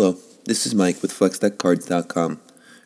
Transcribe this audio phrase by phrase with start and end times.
[0.00, 2.40] Hello, this is Mike with FlexDeckCards.com,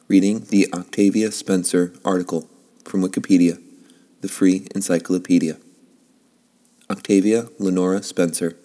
[0.08, 2.48] reading the Octavia Spencer article
[2.86, 3.62] from Wikipedia,
[4.22, 5.58] the free encyclopedia.
[6.88, 8.56] Octavia Lenora Spencer,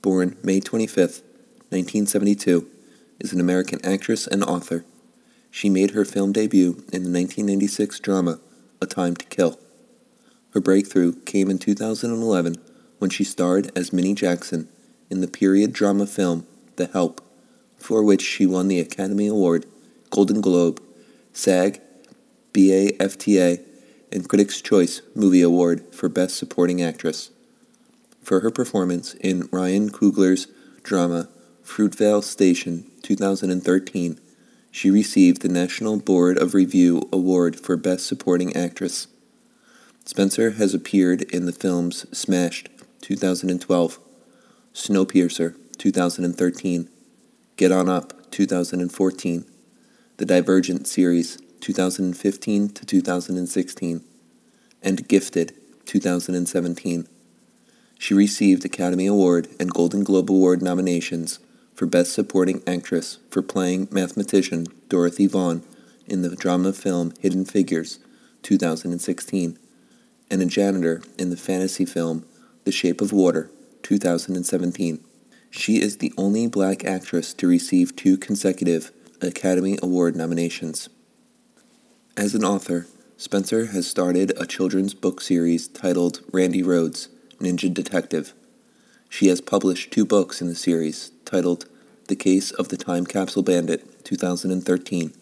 [0.00, 1.22] born May 25,
[1.70, 2.70] 1972,
[3.18, 4.84] is an American actress and author.
[5.50, 8.38] She made her film debut in the 1996 drama
[8.80, 9.58] A Time to Kill.
[10.54, 12.58] Her breakthrough came in 2011
[12.98, 14.68] when she starred as Minny Jackson
[15.10, 16.46] in the period drama film
[16.76, 17.22] The Help,
[17.78, 19.66] for which she won the Academy Award,
[20.10, 20.82] Golden Globe,
[21.32, 21.80] SAG,
[22.52, 23.62] BAFTA,
[24.10, 27.30] and Critics' Choice Movie Award for Best Supporting Actress.
[28.22, 30.48] For her performance in Ryan Coogler's
[30.82, 31.28] drama
[31.64, 34.18] Fruitvale Station 2013,
[34.70, 39.06] she received the National Board of Review Award for Best Supporting Actress.
[40.04, 42.68] Spencer has appeared in the films Smashed
[43.02, 43.98] 2012,
[44.72, 46.88] Snowpiercer 2013,
[47.58, 49.44] Get On Up 2014,
[50.18, 54.04] The Divergent series 2015 to 2016,
[54.80, 57.08] and Gifted 2017.
[57.98, 61.40] She received Academy Award and Golden Globe Award nominations
[61.74, 65.64] for Best Supporting Actress for playing mathematician Dorothy Vaughan
[66.06, 67.98] in the drama film Hidden Figures
[68.44, 69.58] 2016,
[70.30, 72.24] and a janitor in the fantasy film
[72.62, 73.50] The Shape of Water
[73.82, 75.02] 2017.
[75.50, 80.88] She is the only black actress to receive two consecutive Academy Award nominations.
[82.16, 87.08] As an author, Spencer has started a children's book series titled Randi Rhodes
[87.40, 88.32] Ninja Detective.
[89.08, 91.66] She has published two books in the series titled
[92.08, 95.12] The Case of the Time Capsule Bandit 2013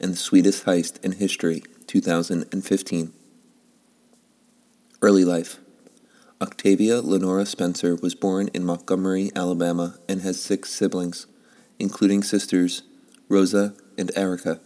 [0.00, 3.12] and The Sweetest Heist in History 2015.
[5.00, 5.58] Early life
[6.42, 11.28] Octavia Lenora Spencer was born in Montgomery, Alabama, and has six siblings,
[11.78, 12.82] including sisters
[13.28, 14.58] Rosa and Erica.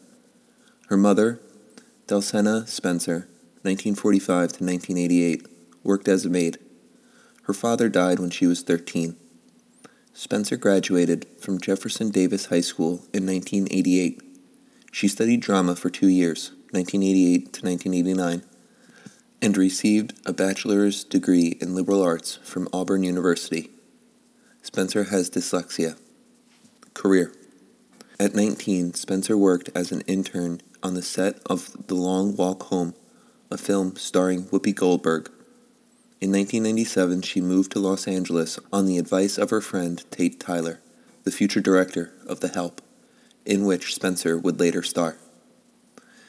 [0.88, 1.38] Her mother,
[2.06, 3.28] Delcena Spencer,
[3.60, 5.46] 1945 to 1988,
[5.82, 6.56] worked as a maid.
[7.42, 9.14] Her father died when she was 13.
[10.14, 14.22] Spencer graduated from Jefferson Davis High School in 1988.
[14.92, 18.42] She studied drama for two years, 1988 to 1989,
[19.40, 23.70] and received a bachelor's degree in liberal arts from Auburn University.
[24.62, 25.98] Spencer has dyslexia.
[26.94, 27.32] Career
[28.18, 32.94] At 19, Spencer worked as an intern on the set of The Long Walk Home,
[33.50, 35.30] a film starring Whoopi Goldberg.
[36.20, 40.80] In 1997, she moved to Los Angeles on the advice of her friend Tate Taylor,
[41.24, 42.80] the future director of The Help,
[43.44, 45.18] in which Spencer would later star.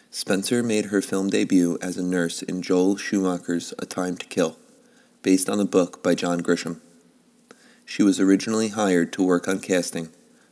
[0.09, 4.57] Spencer made her film debut as a nurse in Joel Schumacher's A Time to Kill,
[5.21, 6.79] based on a book by John Grisham.
[7.85, 10.09] She was originally hired to work on casting,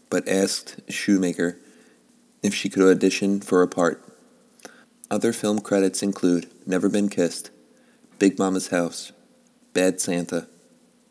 [0.09, 1.57] but asked Schumacher
[2.43, 4.03] if she could audition for a part.
[5.09, 7.49] Other film credits include Never Been Kissed,
[8.19, 9.11] Big Mama's House,
[9.73, 10.47] Bad Santa,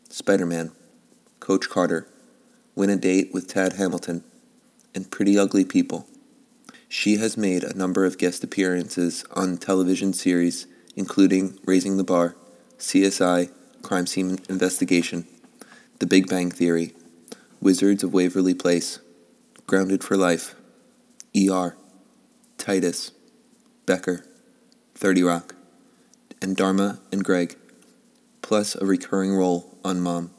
[0.09, 0.71] Spider Man,
[1.39, 2.07] Coach Carter,
[2.75, 4.23] Win a Date with Tad Hamilton,
[4.93, 6.07] and Pretty Ugly People.
[6.97, 12.37] She has made a number of guest appearances on television series, including Raising the Bar,
[12.79, 13.51] CSI,
[13.81, 15.27] Crime Scene Investigation,
[15.99, 16.95] The Big Bang Theory,
[17.59, 18.99] Wizards of Waverly Place,
[19.67, 20.55] Grounded for Life,
[21.37, 21.75] ER,
[22.57, 23.11] Titus,
[23.85, 24.25] Becker,
[24.95, 25.53] 30 Rock,
[26.41, 27.57] and Dharma and Greg
[28.41, 30.31] plus a recurring role on Mom.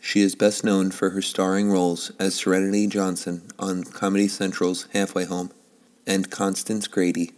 [0.00, 5.24] She is best known for her starring roles as Serenity Johnson on Comedy Central's Halfway
[5.24, 5.50] Home
[6.06, 7.32] and Constance Grady,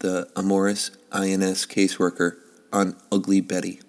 [0.00, 2.36] the amorous INS caseworker
[2.72, 3.80] on Ugly Betty.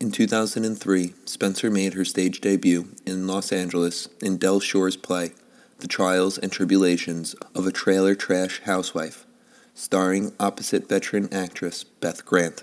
[0.00, 5.32] In 2003, Spencer made her stage debut in Los Angeles in Del Shores' play,
[5.78, 9.26] The Trials and Tribulations of a Trailer Trash Housewife,
[9.74, 12.62] starring opposite veteran actress Beth Grant.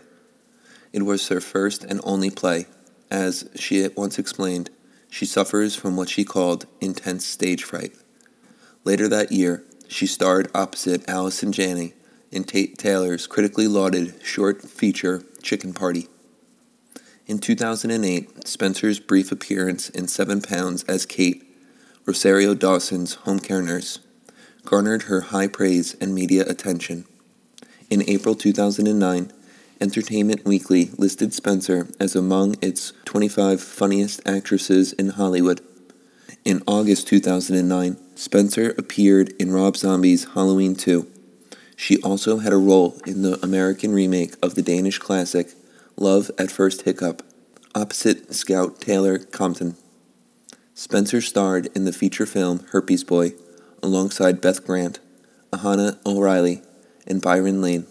[0.94, 2.68] It was her first and only play.
[3.12, 4.70] As she once explained,
[5.10, 7.94] she suffers from what she called intense stage fright.
[8.84, 11.94] Later that year, she starred opposite Allison Janney
[12.32, 16.08] in Tate Taylor's critically lauded short feature Chicken Party.
[17.28, 21.44] In 2008, Spencer's brief appearance in Seven Pounds as Kate,
[22.06, 24.00] Rosario Dawson's home care nurse,
[24.64, 27.06] garnered her high praise and media attention.
[27.90, 29.32] In April 2009,
[29.82, 35.62] Entertainment Weekly listed Spencer as among its 25 funniest actresses in Hollywood.
[36.46, 41.08] In August 2009, Spencer appeared in Rob Zombie's Halloween 2.
[41.76, 45.52] She also had a role in the American remake of the Danish classic
[45.98, 47.22] Love at First Hiccup,
[47.74, 49.76] opposite Scout Taylor Compton.
[50.74, 53.34] Spencer starred in the feature film Herpes Boy
[53.84, 55.00] alongside Beth Grant,
[55.52, 56.62] Ahna O'Reilly,
[57.06, 57.86] and Byron Lane.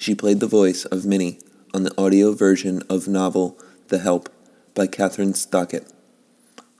[0.00, 1.40] She played the voice of Minny
[1.74, 3.58] on the audio version of novel
[3.88, 4.28] The Help
[4.72, 5.92] by Kathryn Stockett.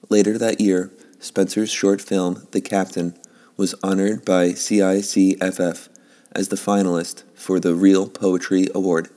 [0.08, 3.18] Later that year, Spencer's short film The Captain
[3.56, 5.88] was honored by CICFF
[6.30, 9.08] as the finalist for the Real Poetry Award.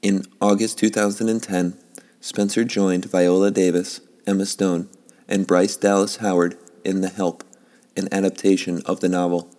[0.00, 1.76] In August 2010,
[2.20, 4.88] Spencer joined Viola Davis, Emma Stone,
[5.26, 7.42] and Bryce Dallas Howard in The Help,
[7.96, 9.50] an adaptation of the novel.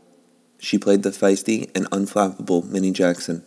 [0.60, 3.46] She played the feisty and unflappable Minny Jackson.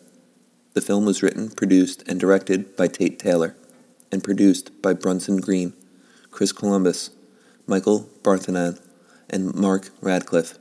[0.72, 3.54] The film was written, produced, and directed by Tate Taylor,
[4.10, 5.74] and produced by Brunson Green,
[6.30, 7.10] Chris Columbus,
[7.66, 8.80] Michael Barnathan,
[9.28, 10.58] and Mark Radcliffe.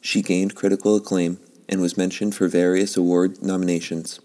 [0.00, 1.38] She gained critical acclaim
[1.68, 4.20] and was mentioned for various award nominations.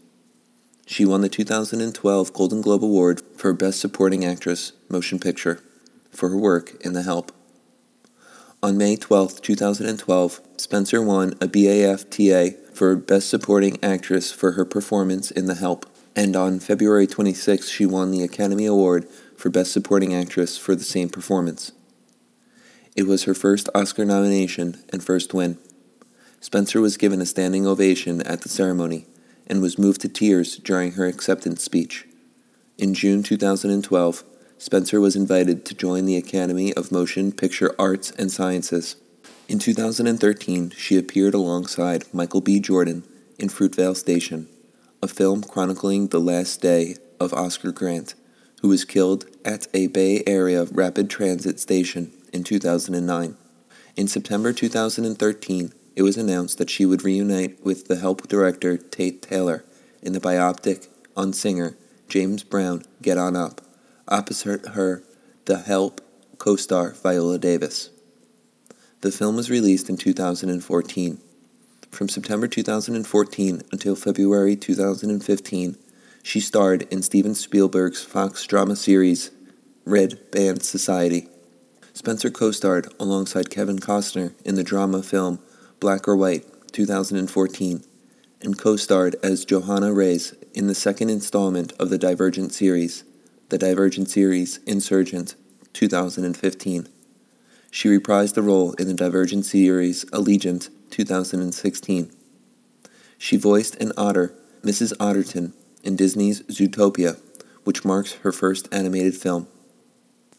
[0.85, 5.59] She won the 2012 Golden Globe Award for Best Supporting Actress Motion Picture
[6.11, 7.31] for her work in The Help.
[8.63, 15.31] On May 12, 2012, Spencer won a BAFTA for Best Supporting Actress for her performance
[15.31, 20.13] in The Help, and on February 26, she won the Academy Award for Best Supporting
[20.13, 21.71] Actress for the same performance.
[22.95, 25.57] It was her first Oscar nomination and first win.
[26.39, 29.07] Spencer was given a standing ovation at the ceremony
[29.47, 32.05] and was moved to tears during her acceptance speech.
[32.77, 34.23] In June 2012,
[34.61, 38.95] Spencer was invited to join the Academy of Motion Picture Arts and Sciences.
[39.47, 42.59] In 2013, she appeared alongside Michael B.
[42.59, 43.03] Jordan
[43.39, 44.47] in Fruitvale Station,
[45.01, 48.13] a film chronicling the last day of Oscar Grant,
[48.61, 53.35] who was killed at a Bay Area rapid transit station in 2009.
[53.95, 59.23] In September 2013, it was announced that she would reunite with the Help director Tate
[59.23, 59.65] Taylor
[60.03, 60.87] in the biopic
[61.17, 61.75] on singer
[62.07, 63.59] James Brown Get On Up
[64.11, 65.03] opposite her
[65.45, 66.01] the Help
[66.37, 67.89] co star Viola Davis.
[68.99, 71.19] The film was released in 2014.
[71.89, 75.77] From September 2014 until February 2015,
[76.23, 79.31] she starred in Steven Spielberg's Fox drama series
[79.85, 81.27] Red Band Society.
[81.93, 85.39] Spencer co starred alongside Kevin Costner in the drama film
[85.79, 87.83] Black or White 2014
[88.41, 93.03] and co starred as Johanna Reyes in the second installment of the Divergent series
[93.51, 95.35] the Divergent series Insurgent
[95.73, 96.87] 2015.
[97.69, 102.11] She reprised the role in the Divergent series Allegiant 2016.
[103.17, 104.33] She voiced an otter,
[104.63, 104.95] Mrs.
[104.99, 105.51] Otterton,
[105.83, 107.19] in Disney's Zootopia,
[107.65, 109.49] which marks her first animated film.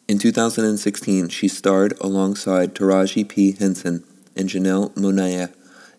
[0.09, 3.53] In 2016, she starred alongside Taraji P.
[3.53, 4.05] Henson
[4.35, 5.53] and Janelle Monáe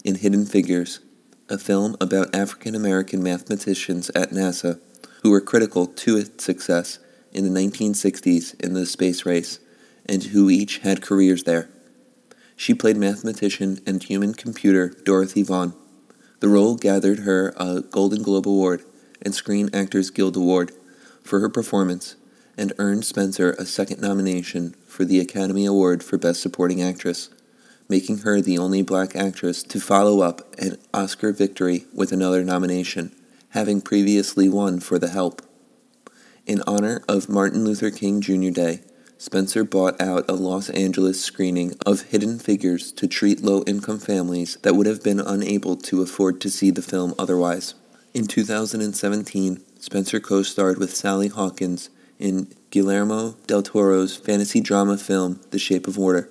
[0.04, 1.00] in Hidden Figures,
[1.48, 4.80] a film about African American mathematicians at NASA
[5.22, 6.98] who were critical to its success
[7.34, 9.60] in the 1960s in the space race,
[10.06, 11.70] and who each had careers there.
[12.56, 15.74] She played mathematician and human computer Dorothy Vaughan.
[16.40, 18.84] The role gathered her a Golden Globe Award
[19.22, 20.72] and Screen Actors Guild Award
[21.24, 22.16] for her performance
[22.58, 27.30] and earned Spencer a second nomination for the Academy Award for Best Supporting Actress,
[27.90, 33.16] making her the only black actress to follow up an Oscar victory with another nomination,
[33.50, 35.42] having previously won for The Help.
[36.46, 38.50] In honor of Martin Luther King Jr.
[38.50, 38.82] Day,
[39.18, 44.58] Spencer bought out a Los Angeles screening of Hidden Figures to treat low income families
[44.64, 47.76] that would have been unable to afford to see the film otherwise.
[48.14, 55.40] In 2017, Spencer co starred with Sally Hawkins in Guillermo del Toro's fantasy drama film
[55.52, 56.30] The Shape of Water,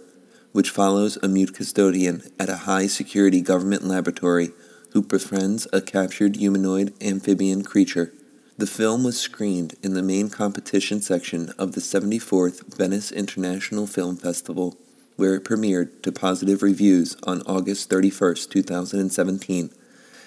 [0.53, 4.51] which follows a mute custodian at a high security government laboratory
[4.91, 8.13] who befriends a captured humanoid amphibian creature.
[8.59, 14.15] The film was screened in the main competition section of the 74th Venice International Film
[14.17, 14.77] Festival,
[15.17, 19.71] where it premiered to positive reviews on August 31, 2017,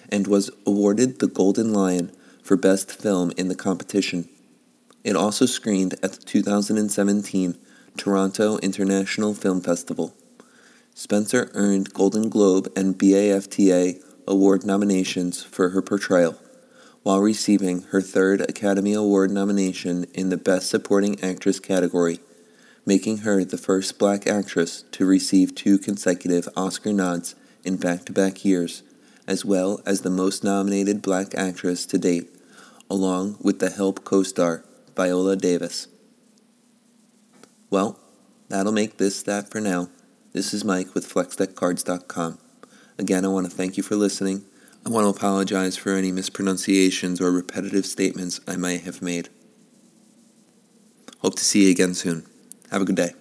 [0.10, 4.27] and was awarded the Golden Lion for Best Film in the competition.
[5.03, 7.58] It also screened at the 2017
[7.96, 10.15] Toronto International Film Festival.
[10.96, 16.39] Spencer earned Golden Globe and BAFTA award nominations for her portrayal
[17.05, 22.19] while receiving her third Academy Award nomination in the Best Supporting Actress category,
[22.83, 28.12] making her the first black actress to receive two consecutive Oscar nods in back to
[28.12, 28.81] back years,
[29.27, 32.27] as well as the most nominated black actress to date,
[32.89, 35.88] along with the Help co star Viola Davis.
[37.69, 38.00] Well,
[38.50, 39.89] that'll make this that for now.
[40.33, 42.39] This is Mike with FlexDeckCards.com.
[42.97, 44.45] Again, I want to thank you for listening
[44.86, 49.30] I want to apologize for any mispronunciations or repetitive statements I might have made.
[51.20, 52.24] Hope to see you again soon.
[52.70, 53.13] Have a good day.